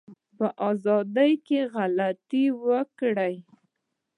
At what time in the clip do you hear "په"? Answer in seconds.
0.37-0.47